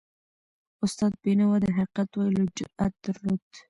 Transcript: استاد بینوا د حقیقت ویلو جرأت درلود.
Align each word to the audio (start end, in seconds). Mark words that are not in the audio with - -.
استاد 0.85 1.13
بینوا 1.23 1.57
د 1.63 1.65
حقیقت 1.77 2.09
ویلو 2.15 2.45
جرأت 2.57 2.93
درلود. 3.03 3.41